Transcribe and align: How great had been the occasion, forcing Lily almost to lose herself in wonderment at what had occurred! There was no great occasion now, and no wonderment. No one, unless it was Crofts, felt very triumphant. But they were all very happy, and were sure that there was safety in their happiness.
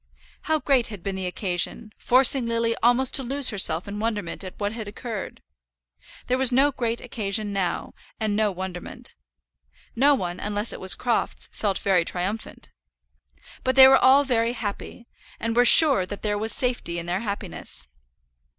How 0.49 0.57
great 0.57 0.87
had 0.87 1.03
been 1.03 1.15
the 1.15 1.27
occasion, 1.27 1.93
forcing 1.95 2.47
Lily 2.47 2.75
almost 2.81 3.13
to 3.13 3.21
lose 3.21 3.49
herself 3.51 3.87
in 3.87 3.99
wonderment 3.99 4.43
at 4.43 4.59
what 4.59 4.71
had 4.71 4.87
occurred! 4.87 5.43
There 6.25 6.39
was 6.39 6.51
no 6.51 6.71
great 6.71 6.99
occasion 7.01 7.53
now, 7.53 7.93
and 8.19 8.35
no 8.35 8.51
wonderment. 8.51 9.13
No 9.95 10.15
one, 10.15 10.39
unless 10.39 10.73
it 10.73 10.79
was 10.79 10.95
Crofts, 10.95 11.49
felt 11.53 11.77
very 11.77 12.03
triumphant. 12.03 12.71
But 13.63 13.75
they 13.75 13.87
were 13.87 13.95
all 14.03 14.23
very 14.23 14.53
happy, 14.53 15.07
and 15.39 15.55
were 15.55 15.65
sure 15.65 16.07
that 16.07 16.23
there 16.23 16.35
was 16.35 16.51
safety 16.51 16.97
in 16.97 17.05
their 17.05 17.19
happiness. 17.19 17.85